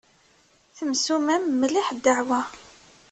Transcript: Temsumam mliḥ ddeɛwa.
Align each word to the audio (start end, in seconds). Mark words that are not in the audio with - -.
Temsumam 0.77 1.43
mliḥ 1.59 1.87
ddeɛwa. 1.97 2.41